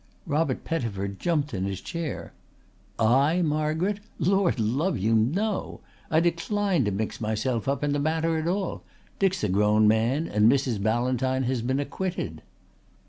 Robert 0.25 0.63
Pettifer 0.63 1.07
jumped 1.07 1.53
in 1.53 1.65
his 1.65 1.79
chair. 1.79 2.33
"I, 2.97 3.43
Margaret! 3.43 3.99
Lord 4.17 4.59
love 4.59 4.97
you, 4.97 5.13
no! 5.13 5.81
I 6.09 6.19
decline 6.19 6.85
to 6.85 6.91
mix 6.91 7.21
myself 7.21 7.67
up 7.67 7.83
in 7.83 7.91
the 7.93 7.99
matter 7.99 8.39
at 8.39 8.47
all. 8.47 8.81
Dick's 9.19 9.43
a 9.43 9.47
grown 9.49 9.87
man 9.87 10.27
and 10.27 10.51
Mrs. 10.51 10.81
Ballantyne 10.81 11.43
has 11.43 11.61
been 11.61 11.79
acquitted." 11.79 12.41